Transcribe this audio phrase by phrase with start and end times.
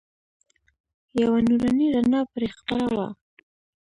[1.21, 3.07] یوه نوراني رڼا پرې خپره وه.